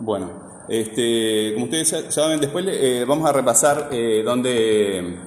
Bueno, 0.00 0.30
este, 0.68 1.52
como 1.54 1.64
ustedes 1.64 2.14
saben, 2.14 2.40
después 2.40 2.64
eh, 2.68 3.04
vamos 3.06 3.28
a 3.28 3.32
repasar 3.32 3.88
eh, 3.90 4.22
dónde... 4.24 5.18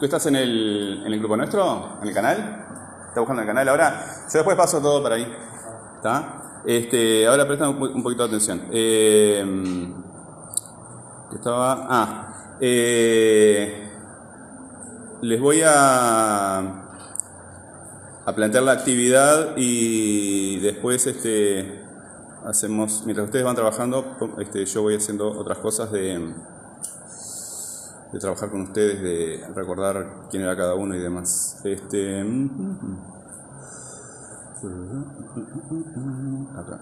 ¿Tú 0.00 0.04
estás 0.04 0.26
en 0.26 0.36
el, 0.36 1.02
en 1.06 1.12
el 1.12 1.18
grupo 1.20 1.36
nuestro? 1.36 1.98
¿En 2.02 2.08
el 2.08 2.14
canal? 2.14 2.36
¿Estás 3.08 3.18
buscando 3.18 3.42
el 3.42 3.48
canal 3.48 3.68
ahora? 3.68 4.04
Yo 4.30 4.38
después 4.38 4.56
paso 4.56 4.80
todo 4.80 5.02
para 5.02 5.14
ahí. 5.14 5.32
¿Está? 5.96 6.62
Este, 6.66 7.26
ahora 7.26 7.46
prestan 7.46 7.80
un, 7.80 8.02
poquito 8.02 8.24
de 8.24 8.28
atención. 8.28 8.62
Eh, 8.72 9.44
estaba... 11.32 11.86
Ah, 11.88 12.56
eh, 12.60 13.90
les 15.22 15.40
voy 15.40 15.62
a, 15.64 16.58
a 18.26 18.34
plantear 18.34 18.64
la 18.64 18.72
actividad 18.72 19.56
y 19.56 20.58
después 20.58 21.06
este, 21.06 21.85
hacemos, 22.46 23.02
mientras 23.04 23.26
ustedes 23.26 23.44
van 23.44 23.56
trabajando, 23.56 24.16
este, 24.38 24.64
yo 24.64 24.82
voy 24.82 24.94
haciendo 24.94 25.28
otras 25.30 25.58
cosas 25.58 25.90
de, 25.90 26.32
de 28.12 28.18
trabajar 28.18 28.50
con 28.50 28.62
ustedes, 28.62 29.02
de 29.02 29.46
recordar 29.54 30.28
quién 30.30 30.44
era 30.44 30.56
cada 30.56 30.74
uno 30.74 30.94
y 30.94 31.00
demás. 31.00 31.60
Este, 31.64 32.20
acá. 36.54 36.80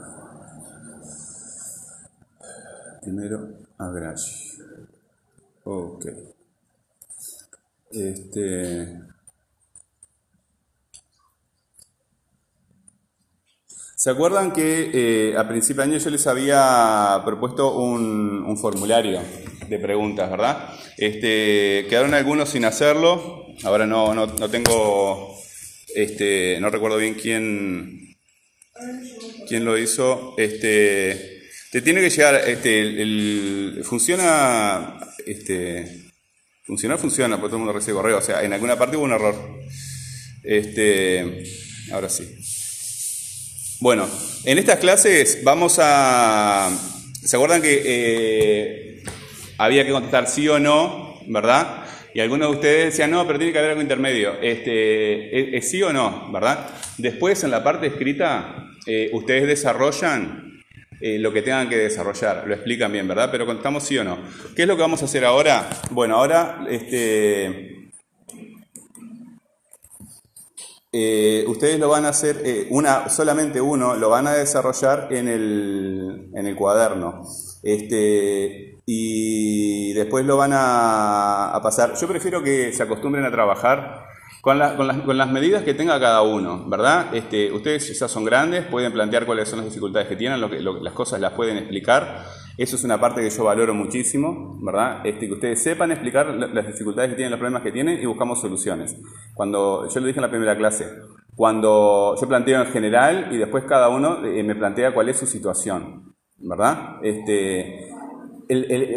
Primero, 3.03 3.49
Agraci. 3.79 4.59
Ok. 5.65 6.07
Este. 7.91 9.14
¿Se 14.05 14.11
acuerdan 14.11 14.53
que 14.53 14.91
eh, 14.93 15.35
a 15.35 15.49
principio 15.49 15.83
de 15.83 15.89
año 15.89 15.99
yo 15.99 16.11
les 16.11 16.27
había 16.27 17.23
propuesto 17.25 17.75
un, 17.75 18.55
formulario 18.61 19.23
de 19.67 19.79
preguntas, 19.79 20.31
verdad? 20.31 20.75
Este, 20.99 21.87
quedaron 21.89 22.13
algunos 22.13 22.51
sin 22.51 22.67
hacerlo. 22.67 23.47
Ahora 23.63 23.87
no, 23.87 24.13
no, 24.13 24.51
tengo, 24.51 25.35
este, 25.95 26.59
no 26.61 26.69
recuerdo 26.69 26.99
bien 26.99 27.15
quién, 27.15 28.15
quién 29.49 29.65
lo 29.65 29.79
hizo. 29.79 30.35
Este, 30.37 31.41
te 31.73 31.81
tiene 31.81 32.03
que 32.03 32.11
llegar, 32.11 32.47
este, 32.47 33.83
funciona, 33.85 35.01
este, 35.25 36.13
funciona, 36.67 36.99
porque 36.99 37.49
todo 37.49 37.57
el 37.57 37.63
mundo 37.63 37.73
recibe 37.73 37.97
correo. 37.97 38.19
O 38.19 38.21
sea, 38.21 38.45
en 38.45 38.53
alguna 38.53 38.77
parte 38.77 38.99
hubo 38.99 39.07
un 39.07 39.13
error. 39.13 39.35
Este, 40.43 41.43
ahora 41.91 42.11
sí. 42.11 42.54
Bueno, 43.81 44.09
en 44.45 44.59
estas 44.59 44.79
clases 44.79 45.41
vamos 45.43 45.79
a... 45.83 46.71
¿Se 47.23 47.37
acuerdan 47.37 47.63
que 47.63 47.83
eh, 47.85 49.03
había 49.59 49.85
que 49.85 49.93
contestar 49.93 50.29
sí 50.29 50.49
o 50.49 50.59
no, 50.59 51.21
verdad? 51.27 51.85
Y 52.15 52.21
algunos 52.21 52.51
de 52.51 52.55
ustedes 52.55 52.85
decían, 52.87 53.11
no, 53.11 53.27
pero 53.27 53.39
tiene 53.39 53.53
que 53.53 53.59
haber 53.59 53.73
algo 53.73 53.83
intermedio. 53.83 54.35
Este, 54.41 55.57
¿es, 55.57 55.69
sí 55.69 55.83
o 55.83 55.93
no, 55.93 56.31
verdad? 56.33 56.69
Después, 56.99 57.43
en 57.43 57.51
la 57.51 57.65
parte 57.65 57.89
escrita, 57.89 58.69
eh, 58.87 59.11
ustedes 59.13 59.47
desarrollan 59.47 60.63
eh, 61.01 61.19
lo 61.19 61.33
que 61.33 61.43
tengan 61.43 61.69
que 61.69 61.77
desarrollar, 61.77 62.45
lo 62.47 62.55
explican 62.55 62.93
bien, 62.93 63.09
¿verdad? 63.09 63.29
Pero 63.33 63.47
contamos 63.47 63.83
sí 63.83 63.99
o 63.99 64.05
no. 64.05 64.19
¿Qué 64.55 64.63
es 64.63 64.69
lo 64.69 64.77
que 64.77 64.83
vamos 64.83 65.03
a 65.03 65.07
hacer 65.07 65.25
ahora? 65.25 65.69
Bueno, 65.91 66.17
ahora 66.17 66.65
este, 66.71 67.64
eh, 70.97 71.45
ustedes 71.49 71.81
lo 71.81 71.89
van 71.89 72.05
a 72.05 72.11
hacer, 72.11 72.43
eh, 72.45 72.69
una, 72.71 73.09
solamente 73.09 73.61
uno, 73.61 73.97
lo 73.97 74.11
van 74.11 74.29
a 74.29 74.35
desarrollar 74.35 75.09
en 75.11 75.27
el, 75.27 76.29
en 76.33 76.47
el 76.47 76.55
cuaderno. 76.55 77.25
Este, 77.65 78.79
y 78.87 79.93
después 79.93 80.25
lo 80.25 80.37
van 80.37 80.53
a, 80.55 81.59
pasar. 81.65 81.95
Yo 81.97 82.07
prefiero 82.07 82.45
que 82.45 82.73
se 82.73 82.85
acostumbren 82.85 83.25
a 83.25 83.33
trabajar 83.33 84.07
con, 84.41 84.57
con, 84.77 84.87
las, 84.87 85.01
con, 85.01 85.19
las, 85.19 85.33
medidas 85.33 85.65
que 85.65 85.75
tenga 85.75 85.99
cada 85.99 86.23
uno, 86.23 86.65
¿verdad? 86.69 87.13
Este, 87.13 87.51
ustedes 87.51 87.99
ya 87.99 88.07
son 88.07 88.25
grandes, 88.25 88.65
pueden 88.67 88.93
plantear 88.93 89.27
cuáles 89.27 89.49
son 89.49 89.59
las 89.59 89.67
dificultades 89.67 90.07
que 90.07 90.15
tienen, 90.15 90.41
lo 90.41 90.49
que, 90.49 90.61
las 90.61 90.93
cosas 90.93 91.19
las 91.21 91.33
pueden 91.33 91.57
explicar. 91.57 92.25
Eso 92.57 92.77
es 92.77 92.85
una 92.85 93.01
parte 93.01 93.21
que 93.21 93.31
yo 93.31 93.45
valoro 93.45 93.75
muchísimo, 93.75 94.59
¿verdad? 94.63 95.05
Este, 95.05 95.27
que 95.27 95.33
ustedes 95.33 95.63
sepan 95.63 95.91
explicar 95.91 96.27
las 96.29 96.67
dificultades 96.67 97.11
que 97.11 97.17
tienen, 97.17 97.33
los 97.33 97.41
problemas 97.41 97.63
que 97.63 97.73
tienen 97.73 98.01
y 98.01 98.07
buscamos 98.07 98.41
soluciones. 98.41 98.97
Cuando 99.35 99.89
yo 99.89 100.01
lo 100.01 100.07
dije 100.07 100.19
en 100.19 100.23
la 100.23 100.31
primera 100.31 100.57
clase, 100.57 100.87
cuando 101.35 102.15
yo 102.21 102.29
planteo 102.29 102.61
en 102.63 102.69
general 102.69 103.29
y 103.33 103.39
después 103.39 103.65
cada 103.65 103.89
uno 103.89 104.25
eh, 104.25 104.43
me 104.45 104.55
plantea 104.55 104.95
cuál 104.95 105.09
es 105.09 105.17
su 105.17 105.27
situación, 105.27 106.15
¿verdad? 106.39 107.01
Este, 107.03 107.91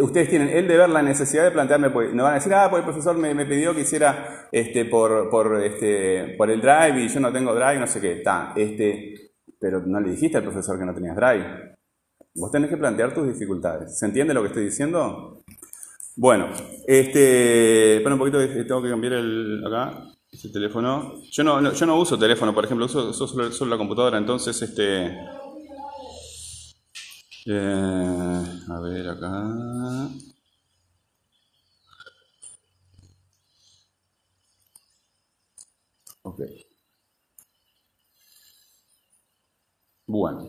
ustedes 0.01 0.29
tienen 0.29 0.49
el 0.49 0.67
deber, 0.67 0.89
la 0.89 1.01
necesidad 1.01 1.45
de 1.45 1.51
plantearme, 1.51 1.89
pues, 1.89 2.13
no 2.13 2.23
van 2.23 2.33
a 2.33 2.35
decir, 2.35 2.53
ah, 2.53 2.67
pues 2.69 2.81
el 2.81 2.85
profesor 2.85 3.17
me, 3.17 3.33
pidió 3.45 3.73
que 3.73 3.81
hiciera 3.81 4.47
este, 4.51 4.85
por, 4.85 5.31
por, 5.31 5.63
este, 5.63 6.35
por 6.37 6.51
el 6.51 6.61
drive 6.61 7.01
y 7.01 7.07
yo 7.07 7.19
no 7.19 7.31
tengo 7.31 7.55
drive, 7.55 7.79
no 7.79 7.87
sé 7.87 7.99
qué, 7.99 8.13
está, 8.13 8.53
este, 8.55 9.31
pero 9.59 9.81
no 9.83 9.99
le 9.99 10.11
dijiste 10.11 10.37
al 10.37 10.43
profesor 10.43 10.77
que 10.77 10.85
no 10.85 10.93
tenías 10.93 11.15
drive. 11.15 11.76
Vos 12.37 12.51
tenés 12.51 12.69
que 12.69 12.77
plantear 12.77 13.13
tus 13.15 13.27
dificultades. 13.27 13.97
¿Se 13.97 14.05
entiende 14.05 14.33
lo 14.33 14.41
que 14.41 14.49
estoy 14.49 14.65
diciendo? 14.65 15.43
Bueno, 16.15 16.49
este, 16.85 17.97
espera 17.97 18.13
un 18.13 18.19
poquito, 18.19 18.37
tengo 18.39 18.81
que 18.81 18.89
cambiar 18.89 19.13
el, 19.13 19.63
acá, 19.65 20.03
este 20.31 20.49
teléfono. 20.49 21.19
Yo 21.31 21.43
no, 21.43 21.73
yo 21.73 21.85
no 21.87 21.99
uso 21.99 22.17
teléfono, 22.17 22.53
por 22.53 22.65
ejemplo, 22.65 22.85
uso, 22.85 23.11
solo, 23.13 23.69
la 23.71 23.77
computadora, 23.77 24.19
entonces, 24.19 24.61
este, 24.61 25.07
eh, 27.47 28.43
a 28.69 28.79
ver 28.81 29.09
acá. 29.09 30.09
Ok. 36.23 36.41
Bueno. 40.07 40.46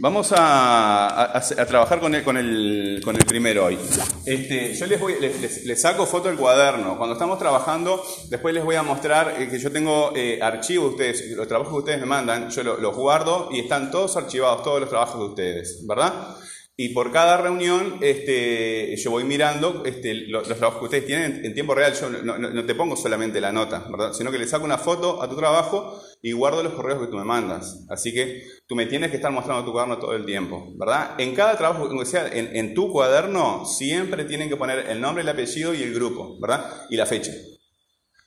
Vamos 0.00 0.32
a, 0.36 1.42
trabajar 1.66 1.98
con 1.98 2.14
el, 2.14 2.22
con, 2.22 2.36
el, 2.36 3.00
con 3.04 3.16
el 3.16 3.24
primero 3.24 3.64
hoy. 3.64 3.76
Este, 4.24 4.72
yo 4.72 4.86
les, 4.86 5.00
voy, 5.00 5.16
les, 5.18 5.80
saco 5.80 6.06
foto 6.06 6.28
del 6.28 6.38
cuaderno. 6.38 6.96
Cuando 6.96 7.14
estamos 7.14 7.36
trabajando, 7.36 8.04
después 8.30 8.54
les 8.54 8.64
voy 8.64 8.76
a 8.76 8.84
mostrar 8.84 9.34
eh, 9.42 9.48
que 9.48 9.58
yo 9.58 9.72
tengo 9.72 10.12
eh, 10.14 10.38
archivos 10.40 10.96
de 10.96 11.10
ustedes, 11.10 11.36
los 11.36 11.48
trabajos 11.48 11.72
que 11.72 11.78
ustedes 11.80 12.00
me 12.00 12.06
mandan, 12.06 12.48
yo 12.48 12.62
los 12.62 12.94
guardo 12.94 13.48
y 13.50 13.58
están 13.58 13.90
todos 13.90 14.16
archivados, 14.16 14.62
todos 14.62 14.78
los 14.78 14.88
trabajos 14.88 15.18
de 15.18 15.26
ustedes, 15.26 15.84
¿verdad? 15.84 16.36
Y 16.80 16.90
por 16.90 17.10
cada 17.10 17.38
reunión 17.38 17.98
este, 18.02 18.96
yo 18.96 19.10
voy 19.10 19.24
mirando 19.24 19.82
este, 19.84 20.14
los, 20.28 20.44
trabajos 20.44 20.78
que 20.78 20.84
ustedes 20.84 21.06
tienen 21.06 21.44
en, 21.44 21.52
tiempo 21.52 21.74
real. 21.74 21.92
Yo 21.92 22.08
no, 22.08 22.64
te 22.64 22.74
pongo 22.76 22.94
solamente 22.94 23.40
la 23.40 23.50
nota, 23.50 23.84
¿verdad? 23.90 24.12
sino 24.12 24.30
que 24.30 24.38
le 24.38 24.46
saco 24.46 24.64
una 24.64 24.78
foto 24.78 25.20
a 25.20 25.28
tu 25.28 25.34
trabajo 25.34 26.00
y 26.22 26.30
guardo 26.30 26.62
los 26.62 26.74
correos 26.74 27.00
que 27.00 27.08
tú 27.08 27.16
me 27.16 27.24
mandas. 27.24 27.84
Así 27.90 28.14
que 28.14 28.44
tú 28.68 28.76
me 28.76 28.86
tienes 28.86 29.10
que 29.10 29.16
estar 29.16 29.32
mostrando 29.32 29.64
tu 29.64 29.72
cuaderno 29.72 29.98
todo 29.98 30.14
el 30.14 30.24
tiempo. 30.24 30.72
¿verdad? 30.76 31.16
En 31.18 31.34
cada 31.34 31.58
trabajo, 31.58 31.88
que 31.88 32.06
sea, 32.06 32.28
en, 32.28 32.54
en 32.54 32.74
tu 32.74 32.92
cuaderno 32.92 33.64
siempre 33.66 34.24
tienen 34.24 34.48
que 34.48 34.56
poner 34.56 34.88
el 34.88 35.00
nombre, 35.00 35.24
el 35.24 35.28
apellido 35.28 35.74
y 35.74 35.82
el 35.82 35.92
grupo 35.92 36.38
¿verdad? 36.40 36.86
y 36.90 36.96
la 36.96 37.06
fecha. 37.06 37.32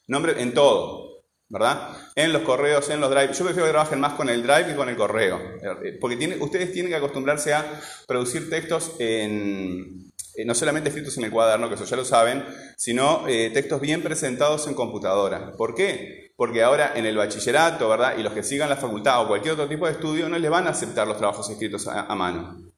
Nombre 0.07 0.41
en 0.41 0.53
todo. 0.53 1.10
¿Verdad? 1.51 1.89
En 2.15 2.31
los 2.31 2.43
correos, 2.43 2.89
en 2.89 3.01
los 3.01 3.11
drives. 3.11 3.37
Yo 3.37 3.43
prefiero 3.43 3.67
que 3.67 3.73
trabajen 3.73 3.99
más 3.99 4.13
con 4.13 4.29
el 4.29 4.41
drive 4.41 4.67
que 4.67 4.75
con 4.75 4.87
el 4.87 4.95
correo, 4.95 5.39
porque 5.99 6.37
ustedes 6.39 6.71
tienen 6.71 6.91
que 6.91 6.97
acostumbrarse 6.97 7.53
a 7.53 7.79
producir 8.07 8.49
textos 8.49 8.93
en, 8.99 10.11
no 10.45 10.55
solamente 10.55 10.89
escritos 10.89 11.17
en 11.17 11.25
el 11.25 11.31
cuaderno, 11.31 11.67
que 11.67 11.75
eso 11.75 11.83
ya 11.83 11.97
lo 11.97 12.05
saben, 12.05 12.45
sino 12.77 13.27
eh, 13.27 13.51
textos 13.53 13.81
bien 13.81 14.01
presentados 14.01 14.65
en 14.67 14.73
computadora. 14.73 15.51
¿Por 15.57 15.75
qué? 15.75 16.31
Porque 16.37 16.63
ahora 16.63 16.93
en 16.95 17.05
el 17.05 17.17
bachillerato, 17.17 17.89
¿verdad? 17.89 18.17
Y 18.17 18.23
los 18.23 18.33
que 18.33 18.43
sigan 18.43 18.69
la 18.69 18.77
facultad 18.77 19.21
o 19.21 19.27
cualquier 19.27 19.53
otro 19.53 19.67
tipo 19.67 19.85
de 19.85 19.91
estudio 19.91 20.29
no 20.29 20.39
les 20.39 20.49
van 20.49 20.67
a 20.67 20.71
aceptar 20.71 21.05
los 21.05 21.17
trabajos 21.17 21.49
escritos 21.49 21.87
a 21.87 22.15
mano. 22.15 22.70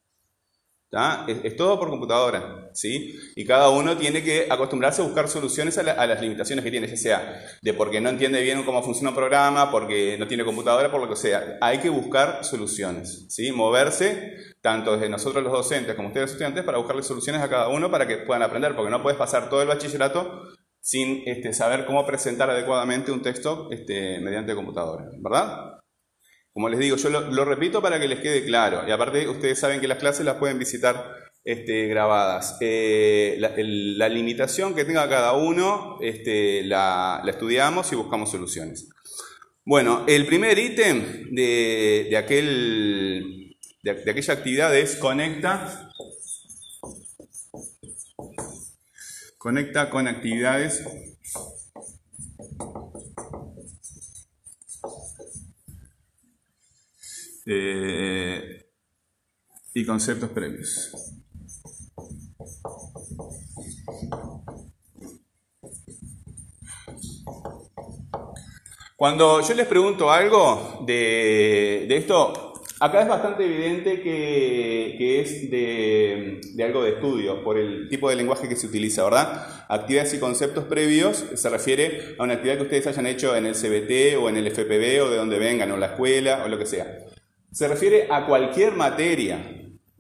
Es, 1.44 1.56
todo 1.56 1.80
por 1.80 1.90
computadora, 1.90 2.70
¿sí? 2.74 3.20
Y 3.36 3.46
cada 3.46 3.70
uno 3.70 3.98
tiene 3.98 4.24
que 4.24 4.46
acostumbrarse 4.48 5.02
a 5.02 5.06
buscar 5.06 5.28
soluciones 5.28 5.76
a, 5.80 5.84
las 5.84 6.22
limitaciones 6.22 6.64
que 6.64 6.70
tiene, 6.70 6.88
ya 6.88 6.98
sea 6.98 7.42
de 7.64 7.74
porque 7.74 8.00
no 8.00 8.10
entiende 8.10 8.44
bien 8.44 8.64
cómo 8.64 8.84
funciona 8.84 9.10
un 9.10 9.16
programa, 9.16 9.72
porque 9.72 10.18
no 10.20 10.28
tiene 10.28 10.46
computadora, 10.46 10.92
por 10.92 11.02
lo 11.02 11.10
que 11.10 11.16
sea. 11.16 11.58
Hay 11.62 11.80
que 11.80 11.90
buscar 11.90 12.46
soluciones, 12.46 13.26
¿sí? 13.30 13.52
Moverse, 13.52 14.36
tanto 14.62 14.94
desde 14.94 15.10
nosotros 15.10 15.44
los 15.44 15.52
docentes 15.52 15.96
como 15.96 16.10
ustedes 16.10 16.26
los 16.26 16.32
estudiantes, 16.34 16.64
para 16.64 16.78
buscarle 16.78 17.02
soluciones 17.02 17.42
a 17.42 17.50
cada 17.50 17.70
uno 17.70 17.90
para 17.90 18.08
que 18.08 18.18
puedan 18.18 18.44
aprender, 18.44 18.76
porque 18.76 18.92
no 18.92 19.02
puedes 19.02 19.18
pasar 19.18 19.50
todo 19.50 19.64
el 19.64 19.70
bachillerato 19.70 20.44
sin 20.80 21.24
este, 21.26 21.54
saber 21.54 21.86
cómo 21.86 22.06
presentar 22.06 22.52
adecuadamente 22.52 23.12
un 23.12 23.24
texto 23.24 23.68
este, 23.72 24.20
mediante 24.20 24.54
computadora, 24.54 25.06
¿verdad? 25.18 25.80
Como 26.54 26.70
les 26.70 26.80
digo, 26.80 26.98
yo 26.98 27.10
lo, 27.10 27.46
repito 27.46 27.82
para 27.82 28.00
que 28.00 28.08
les 28.08 28.20
quede 28.20 28.46
claro. 28.46 28.88
Y 28.88 28.92
aparte, 28.92 29.28
ustedes 29.28 29.60
saben 29.60 29.82
que 29.82 29.88
las 29.88 29.98
clases 29.98 30.24
las 30.24 30.36
pueden 30.36 30.60
visitar 30.60 31.16
este, 31.44 31.88
grabadas. 31.88 32.58
Eh, 32.62 33.38
la, 33.40 34.08
limitación 34.08 34.76
que 34.76 34.86
tenga 34.86 35.10
cada 35.10 35.34
uno 35.34 35.98
este, 36.00 36.64
la, 36.64 37.24
estudiamos 37.28 37.92
y 37.92 37.96
buscamos 37.96 38.30
soluciones. 38.30 38.88
Bueno, 39.66 40.04
el 40.08 40.28
primer 40.28 40.60
ítem 40.60 41.32
de, 41.32 42.14
aquel 42.18 43.58
de, 43.82 44.12
aquella 44.12 44.34
actividad 44.34 44.78
es 44.78 44.96
conecta, 44.96 45.90
conecta 49.40 49.90
con 49.90 50.08
actividades 50.08 50.84
eh, 57.46 58.66
y 59.74 59.86
conceptos 59.86 60.30
previos. 60.30 60.92
Cuando 69.04 69.42
yo 69.42 69.54
les 69.54 69.68
pregunto 69.68 70.10
algo 70.12 70.86
de, 70.88 71.88
esto, 71.90 72.54
acá 72.80 73.02
es 73.02 73.08
bastante 73.10 73.44
evidente 73.44 74.02
que, 74.02 75.20
es 75.20 75.52
de, 75.52 76.40
algo 76.64 76.84
de 76.84 76.92
estudio, 76.92 77.44
por 77.44 77.58
el 77.58 77.90
tipo 77.90 78.10
de 78.10 78.16
lenguaje 78.16 78.48
que 78.48 78.56
se 78.56 78.68
utiliza, 78.68 79.04
¿verdad? 79.04 79.66
Actividades 79.68 80.14
y 80.14 80.20
conceptos 80.20 80.64
previos 80.66 81.26
se 81.34 81.50
refiere 81.50 82.16
a 82.18 82.24
una 82.24 82.36
actividad 82.36 82.56
que 82.56 82.64
ustedes 82.64 82.88
hayan 82.88 83.08
hecho 83.08 83.36
en 83.36 83.46
el 83.46 83.56
CBT 83.56 84.18
o 84.22 84.30
en 84.30 84.38
el 84.38 84.50
FPB 84.50 85.04
o 85.04 85.10
de 85.10 85.18
donde 85.18 85.38
vengan, 85.38 85.72
o 85.72 85.78
la 85.78 85.88
escuela 85.88 86.44
o 86.46 86.48
lo 86.48 86.58
que 86.58 86.66
sea. 86.66 87.00
Se 87.54 87.68
refiere 87.68 88.08
a 88.10 88.26
cualquier 88.26 88.74
materia, 88.74 89.38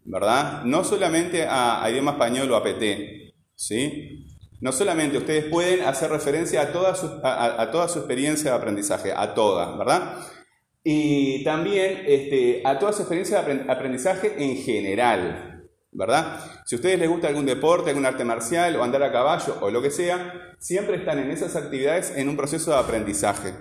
¿verdad? 0.05 0.63
No 0.63 0.83
solamente 0.83 1.45
a, 1.47 1.87
idioma 1.87 2.13
español 2.13 2.51
o 2.51 2.55
a 2.55 2.63
PT, 2.63 3.35
¿sí? 3.53 4.25
No 4.59 4.71
solamente 4.71 5.19
ustedes 5.19 5.45
pueden 5.45 5.85
hacer 5.85 6.09
referencia 6.09 6.63
a 6.63 6.71
toda 6.71 6.95
su, 6.95 7.21
a, 7.23 7.69
experiencia 7.95 8.51
de 8.51 8.57
aprendizaje, 8.57 9.13
a 9.15 9.35
toda, 9.35 9.77
¿verdad? 9.77 10.17
Y 10.83 11.43
también 11.43 12.03
este, 12.07 12.63
a 12.65 12.79
toda 12.79 12.91
su 12.91 13.03
experiencia 13.03 13.43
de 13.43 13.71
aprendizaje 13.71 14.33
en 14.39 14.57
general, 14.57 15.69
¿verdad? 15.91 16.39
Si 16.65 16.73
a 16.73 16.77
ustedes 16.77 16.97
les 16.97 17.09
gusta 17.09 17.27
algún 17.27 17.45
deporte, 17.45 17.91
algún 17.91 18.07
arte 18.07 18.25
marcial 18.25 18.75
o 18.77 18.83
andar 18.83 19.03
a 19.03 19.11
caballo 19.11 19.59
o 19.61 19.69
lo 19.69 19.79
que 19.79 19.91
sea, 19.91 20.55
siempre 20.57 20.95
están 20.95 21.19
en 21.19 21.29
esas 21.29 21.55
actividades 21.55 22.13
en 22.17 22.29
un 22.29 22.35
proceso 22.35 22.71
de 22.71 22.77
aprendizaje. 22.77 23.53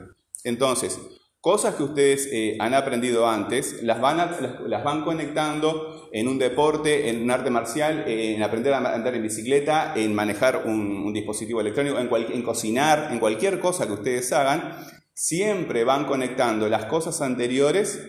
Entonces, 0.44 0.98
cosas 1.42 1.74
que 1.74 1.82
ustedes 1.82 2.28
eh, 2.32 2.56
han 2.60 2.72
aprendido 2.72 3.28
antes, 3.28 3.82
las 3.82 4.00
van, 4.00 4.16
las 4.16 4.84
van 4.84 5.02
conectando 5.02 6.08
en 6.12 6.28
un 6.28 6.38
deporte, 6.38 7.10
en 7.10 7.20
un 7.20 7.32
arte 7.32 7.50
marcial, 7.50 8.04
en 8.06 8.40
aprender 8.44 8.72
a 8.72 8.94
andar 8.94 9.16
en 9.16 9.24
bicicleta, 9.24 9.92
en 9.96 10.14
manejar 10.14 10.62
un, 10.66 11.12
dispositivo 11.12 11.60
electrónico, 11.60 11.98
en, 11.98 12.08
en 12.32 12.42
cocinar, 12.42 13.08
en 13.10 13.18
cualquier 13.18 13.58
cosa 13.58 13.88
que 13.88 13.92
ustedes 13.92 14.32
hagan, 14.32 14.76
siempre 15.12 15.82
van 15.82 16.06
conectando 16.06 16.68
las 16.68 16.84
cosas 16.84 17.20
anteriores 17.20 18.00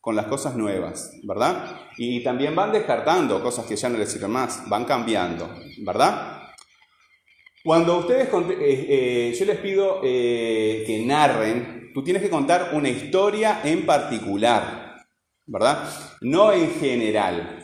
con 0.00 0.14
las 0.14 0.26
cosas 0.26 0.54
nuevas, 0.54 1.10
¿verdad? 1.24 1.80
Y 1.98 2.22
también 2.22 2.54
van 2.54 2.70
descartando 2.70 3.42
cosas 3.42 3.66
que 3.66 3.74
ya 3.74 3.88
no 3.88 3.98
les 3.98 4.12
sirven 4.12 4.30
más, 4.30 4.68
van 4.68 4.84
cambiando, 4.84 5.50
¿verdad? 5.84 6.33
Cuando 7.64 7.96
ustedes, 7.96 8.28
eh, 8.28 8.86
eh, 8.90 9.34
yo 9.38 9.46
les 9.46 9.56
pido 9.56 10.00
eh, 10.04 10.84
que 10.86 11.02
narren, 11.06 11.92
tú 11.94 12.04
tienes 12.04 12.22
que 12.22 12.28
contar 12.28 12.72
una 12.74 12.90
historia 12.90 13.62
en 13.64 13.86
particular, 13.86 15.02
¿verdad? 15.46 15.88
No 16.20 16.52
en 16.52 16.74
general. 16.74 17.60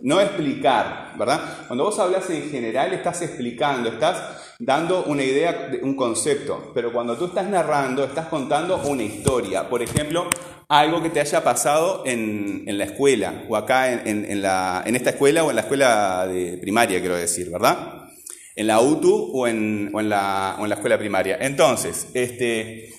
No 0.00 0.22
explicar, 0.22 1.16
¿verdad? 1.18 1.66
Cuando 1.66 1.84
vos 1.84 1.98
hablas 1.98 2.30
en 2.30 2.48
general 2.48 2.94
estás 2.94 3.20
explicando, 3.20 3.90
estás 3.90 4.54
dando 4.58 5.04
una 5.04 5.22
idea, 5.22 5.70
un 5.82 5.96
concepto, 5.96 6.72
pero 6.74 6.90
cuando 6.90 7.14
tú 7.18 7.26
estás 7.26 7.46
narrando 7.46 8.04
estás 8.04 8.28
contando 8.28 8.78
una 8.86 9.02
historia. 9.02 9.68
Por 9.68 9.82
ejemplo, 9.82 10.30
algo 10.66 11.02
que 11.02 11.10
te 11.10 11.20
haya 11.20 11.44
pasado 11.44 12.04
en, 12.06 12.64
la 12.66 12.84
escuela, 12.84 13.44
o 13.50 13.56
acá 13.56 13.92
en, 13.92 14.96
esta 14.96 15.10
escuela 15.10 15.44
o 15.44 15.50
en 15.50 15.56
la 15.56 15.62
escuela 15.62 16.26
de 16.26 16.56
primaria, 16.56 17.00
quiero 17.00 17.16
decir, 17.16 17.50
¿verdad? 17.50 18.03
En 18.56 18.66
la 18.66 18.80
UTU 18.80 19.30
o 19.34 19.46
en, 19.46 19.90
la, 19.92 20.56
escuela 20.70 20.98
primaria. 20.98 21.38
Entonces, 21.40 22.08
este, 22.14 22.94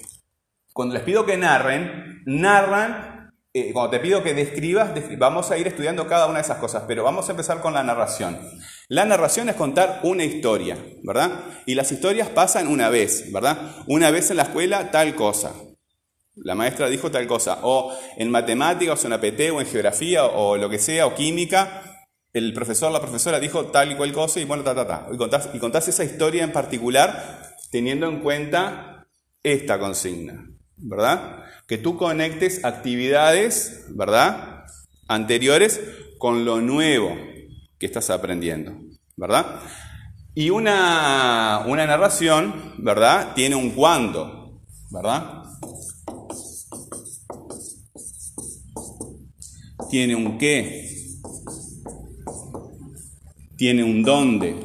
cuando 0.74 0.96
les 0.96 1.04
pido 1.04 1.26
que 1.26 1.38
narren, 1.38 2.24
narran 2.26 3.16
eh, 3.58 3.72
cuando 3.72 3.92
te 3.92 4.02
pido 4.02 4.22
que 4.22 4.34
describas, 4.34 4.92
vamos 5.18 5.50
a 5.50 5.58
ir 5.58 5.66
estudiando 5.66 6.08
cada 6.08 6.26
una 6.26 6.40
de 6.40 6.42
esas 6.42 6.58
cosas, 6.58 6.84
pero 6.90 7.06
vamos 7.06 7.30
a 7.30 7.32
empezar 7.32 7.62
con 7.62 7.74
la 7.74 7.84
narración. 7.84 8.38
La 8.90 9.06
narración 9.06 9.48
es 9.48 9.56
contar 9.56 10.02
una 10.04 10.26
historia, 10.26 10.78
¿verdad? 11.04 11.32
Y 11.66 11.76
las 11.76 11.90
historias 11.90 12.28
pasan 12.28 12.68
una 12.68 12.90
vez, 12.90 13.32
¿verdad? 13.32 13.58
Una 13.88 14.12
vez 14.12 14.30
en 14.30 14.38
la 14.38 14.44
escuela 14.44 14.92
tal 14.92 15.16
cosa. 15.16 15.54
La 16.36 16.54
maestra 16.54 16.90
dijo 16.90 17.10
tal 17.12 17.28
cosa. 17.28 17.60
O 17.62 17.94
en 18.18 18.30
matemáticas, 18.30 19.02
o 19.02 19.08
en 19.08 19.14
APT, 19.14 19.40
o 19.54 19.62
en 19.62 19.68
geografía, 19.68 20.26
o 20.26 20.58
lo 20.58 20.70
que 20.70 20.78
sea, 20.78 21.08
o 21.08 21.16
química, 21.16 21.82
el 22.36 22.54
profesor, 22.54 22.92
la 22.92 23.02
profesora 23.02 23.40
dijo 23.40 23.66
tal 23.66 23.92
y 23.92 23.96
cual 23.96 24.14
cosa, 24.14 24.40
y 24.40 24.46
bueno, 24.46 24.64
ta, 24.64 24.76
ta, 24.76 24.86
ta. 24.86 25.08
Y 25.12 25.18
contás, 25.18 25.50
y 25.54 25.60
contás 25.60 25.88
esa 25.88 26.04
historia 26.04 26.44
en 26.44 26.52
particular 26.52 27.56
teniendo 27.72 28.08
en 28.08 28.20
cuenta 28.20 29.08
esta 29.42 29.80
consigna, 29.80 30.48
¿verdad? 30.78 31.46
que 31.68 31.78
tú 31.78 31.98
conectes 31.98 32.64
actividades, 32.64 33.86
¿verdad? 33.90 34.66
Anteriores 35.08 35.82
con 36.18 36.46
lo 36.46 36.62
nuevo 36.62 37.16
que 37.80 37.86
estás 37.86 38.10
aprendiendo, 38.10 38.78
¿verdad? 39.16 39.62
Y 40.36 40.50
una, 40.50 41.64
una 41.66 41.86
narración, 41.86 42.76
¿verdad? 42.78 43.34
Tiene 43.34 43.56
un 43.56 43.72
cuándo, 43.72 44.62
¿verdad? 44.92 45.44
Tiene 49.90 50.16
un 50.16 50.38
qué. 50.38 50.95
Tiene 53.58 53.84
un 53.84 54.04
dónde. 54.04 54.56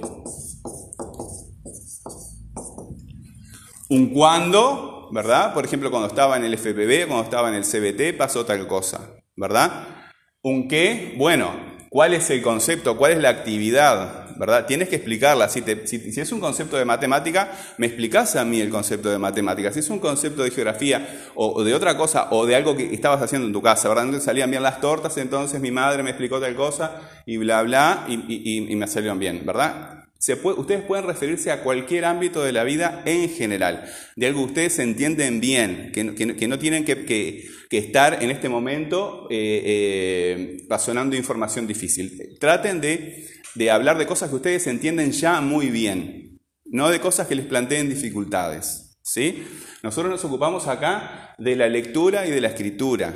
Un 3.88 4.10
cuándo 4.10 4.90
¿verdad? 5.10 5.52
Por 5.52 5.64
ejemplo, 5.64 5.90
cuando 5.90 6.08
estaba 6.08 6.36
en 6.36 6.44
el 6.44 6.56
FPB, 6.56 7.06
cuando 7.06 7.24
estaba 7.24 7.48
en 7.48 7.56
el 7.56 7.64
CBT, 7.64 8.16
pasó 8.16 8.44
tal 8.44 8.66
cosa, 8.66 9.10
¿verdad? 9.36 9.86
Un 10.42 10.68
qué, 10.68 11.14
bueno, 11.18 11.50
¿cuál 11.90 12.14
es 12.14 12.30
el 12.30 12.42
concepto? 12.42 12.96
¿Cuál 12.96 13.12
es 13.12 13.18
la 13.18 13.30
actividad? 13.30 14.19
¿Verdad? 14.40 14.64
Tienes 14.64 14.88
que 14.88 14.96
explicarla. 14.96 15.50
Si, 15.50 15.62
es 15.62 16.32
un 16.32 16.40
concepto 16.40 16.78
de 16.78 16.86
matemática, 16.86 17.52
me 17.76 17.86
explicás 17.86 18.36
a 18.36 18.44
mí 18.46 18.58
el 18.58 18.70
concepto 18.70 19.10
de 19.10 19.18
matemática. 19.18 19.70
Si 19.70 19.80
es 19.80 19.90
un 19.90 19.98
concepto 19.98 20.42
de 20.42 20.50
geografía 20.50 21.28
o, 21.34 21.62
de 21.62 21.74
otra 21.74 21.98
cosa 21.98 22.28
o 22.30 22.46
de 22.46 22.56
algo 22.56 22.74
que 22.74 22.94
estabas 22.94 23.20
haciendo 23.20 23.46
en 23.46 23.52
tu 23.52 23.60
casa, 23.60 23.88
¿verdad? 23.88 24.04
Entonces 24.04 24.24
salían 24.24 24.50
bien 24.50 24.62
las 24.62 24.80
tortas, 24.80 25.18
entonces 25.18 25.60
mi 25.60 25.70
madre 25.70 26.02
me 26.02 26.08
explicó 26.08 26.40
tal 26.40 26.56
cosa 26.56 27.02
y 27.26 27.36
bla, 27.36 27.62
bla, 27.62 28.06
y, 28.08 28.72
y 28.72 28.76
me 28.76 28.88
salieron 28.88 29.18
bien, 29.18 29.42
¿verdad? 29.44 30.00
ustedes 30.56 30.82
pueden 30.82 31.06
referirse 31.06 31.50
a 31.50 31.62
cualquier 31.62 32.04
ámbito 32.04 32.42
de 32.42 32.52
la 32.52 32.62
vida 32.62 33.02
en 33.06 33.30
general, 33.30 33.90
de 34.16 34.26
algo 34.26 34.40
que 34.40 34.46
ustedes 34.46 34.78
entienden 34.78 35.40
bien, 35.40 35.92
que, 35.92 36.04
no 36.48 36.58
tienen 36.58 36.84
que, 36.84 37.48
estar 37.70 38.22
en 38.22 38.30
este 38.30 38.48
momento 38.48 39.26
eh, 39.30 39.62
eh, 39.64 40.66
razonando 40.68 41.16
información 41.16 41.66
difícil. 41.66 42.36
Traten 42.38 42.80
de, 42.82 43.26
de 43.54 43.70
hablar 43.70 43.98
de 43.98 44.06
cosas 44.06 44.30
que 44.30 44.36
ustedes 44.36 44.66
entienden 44.66 45.12
ya 45.12 45.40
muy 45.40 45.70
bien, 45.70 46.40
no 46.64 46.88
de 46.88 47.00
cosas 47.00 47.26
que 47.26 47.34
les 47.34 47.46
planteen 47.46 47.88
dificultades. 47.88 48.98
¿sí? 49.02 49.46
Nosotros 49.82 50.10
nos 50.10 50.24
ocupamos 50.24 50.66
acá 50.68 51.34
de 51.38 51.56
la 51.56 51.68
lectura 51.68 52.26
y 52.26 52.30
de 52.30 52.40
la 52.40 52.48
escritura. 52.48 53.14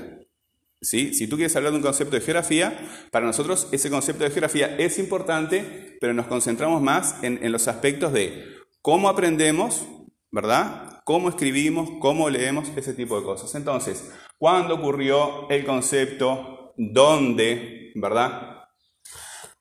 Si 0.81 1.27
tú 1.29 1.37
quieres 1.37 1.57
hablar 1.57 1.73
de 1.73 1.79
un 1.79 1.83
concepto 1.83 2.15
de 2.15 2.21
geografía, 2.21 2.79
para 3.11 3.25
nosotros 3.25 3.69
ese 3.73 3.89
concepto 3.89 4.25
de 4.25 4.31
geografía 4.31 4.77
es 4.77 4.99
importante, 4.99 5.97
pero 5.99 6.13
nos 6.13 6.27
concentramos 6.27 6.83
más 6.83 7.17
en, 7.23 7.51
los 7.51 7.69
aspectos 7.69 8.13
de 8.13 8.45
cómo 8.83 9.09
aprendemos, 9.09 9.87
¿verdad? 10.31 11.01
Cómo 11.05 11.31
escribimos, 11.31 11.89
cómo 12.01 12.29
leemos, 12.29 12.69
ese 12.77 12.93
tipo 12.93 13.19
de 13.19 13.25
cosas. 13.25 13.55
Entonces, 13.55 14.11
¿cuándo 14.37 14.75
ocurrió 14.75 15.49
el 15.49 15.65
concepto? 15.65 16.75
¿Dónde? 16.77 17.93
¿Verdad? 17.95 18.54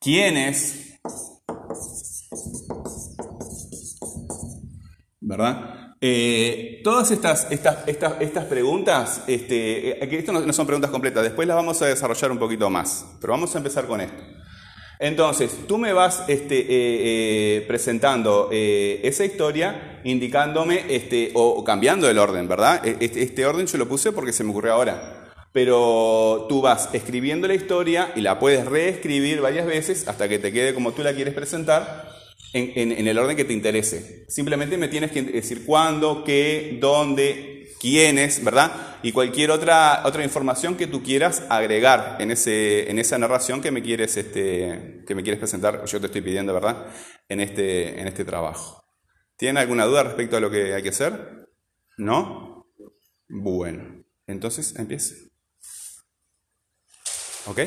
¿Quiénes? 0.03 0.99
¿Verdad? 5.21 5.95
Eh, 6.01 6.81
todas 6.83 7.09
estas, 7.11 7.49
estas, 7.49 7.87
estas, 7.87 8.19
estas 8.19 8.43
preguntas, 8.45 9.23
este, 9.27 10.03
eh, 10.03 10.17
esto 10.19 10.33
no, 10.33 10.51
son 10.51 10.67
preguntas 10.67 10.91
completas, 10.91 11.23
después 11.23 11.47
las 11.47 11.55
vamos 11.55 11.81
a 11.81 11.85
desarrollar 11.85 12.33
un 12.33 12.37
poquito 12.37 12.69
más, 12.69 13.05
pero 13.21 13.31
vamos 13.31 13.55
a 13.55 13.59
empezar 13.59 13.87
con 13.87 14.01
esto. 14.01 14.21
Entonces, 14.99 15.59
tú 15.69 15.77
me 15.77 15.93
vas 15.93 16.25
este, 16.27 16.65
eh, 16.67 17.61
presentando 17.65 18.49
esa 18.51 19.23
historia, 19.23 20.01
indicándome, 20.03 20.83
este, 20.89 21.31
o, 21.33 21.63
cambiando 21.63 22.09
el 22.09 22.17
orden, 22.17 22.49
¿verdad? 22.49 22.85
E, 22.85 22.97
este, 22.99 23.23
este, 23.23 23.45
orden 23.45 23.67
yo 23.67 23.77
lo 23.77 23.87
puse 23.87 24.11
porque 24.11 24.33
se 24.33 24.43
me 24.43 24.51
ocurrió 24.51 24.73
ahora. 24.73 25.22
Pero 25.53 26.47
tú 26.49 26.61
vas 26.61 26.89
escribiendo 26.93 27.47
la 27.47 27.53
historia 27.53 28.11
y 28.15 28.21
la 28.21 28.39
puedes 28.39 28.65
reescribir 28.65 29.39
varias 29.39 29.65
veces 29.65 30.07
hasta 30.07 30.27
que 30.27 30.39
te 30.39 30.51
quede 30.51 30.73
como 30.73 30.91
tú 30.91 31.03
la 31.03 31.13
quieres 31.13 31.33
presentar 31.33 32.11
en, 32.53 33.07
el 33.07 33.17
orden 33.17 33.37
que 33.37 33.45
te 33.45 33.53
interese. 33.53 34.25
Simplemente 34.27 34.77
me 34.77 34.87
tienes 34.87 35.11
que 35.11 35.21
decir 35.21 35.65
cuándo, 35.65 36.23
qué, 36.23 36.77
dónde, 36.79 37.71
quiénes, 37.79 38.43
¿verdad? 38.43 38.97
Y 39.01 39.11
cualquier 39.11 39.51
otra, 39.51 40.01
otra 40.05 40.23
información 40.23 40.75
que 40.75 40.87
tú 40.87 41.03
quieras 41.03 41.43
agregar 41.49 42.17
en, 42.19 42.31
ese, 42.31 42.89
en 42.89 42.99
esa 42.99 43.17
narración 43.17 43.61
que 43.61 43.71
me, 43.71 43.81
quieres, 43.81 44.15
este, 44.17 45.03
que 45.05 45.15
me 45.15 45.23
quieres 45.23 45.39
presentar, 45.39 45.83
yo 45.85 45.99
te 45.99 46.05
estoy 46.05 46.21
pidiendo, 46.21 46.53
¿verdad? 46.53 46.87
En 47.27 47.39
este, 47.39 47.99
en 47.99 48.07
este 48.07 48.23
trabajo. 48.23 48.83
¿Tienen 49.35 49.57
alguna 49.57 49.85
duda 49.85 50.03
respecto 50.03 50.37
a 50.37 50.39
lo 50.39 50.49
que 50.49 50.73
hay 50.73 50.83
que 50.83 50.89
hacer? 50.89 51.47
¿No? 51.97 52.67
Bueno, 53.27 54.03
entonces 54.27 54.75
empiece. 54.77 55.32
¿Ok? 57.45 57.59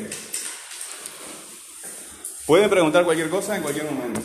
Pueden 2.45 2.69
preguntar 2.69 3.03
cualquier 3.03 3.29
cosa 3.29 3.55
en 3.55 3.61
cualquier 3.61 3.85
momento. 3.85 4.21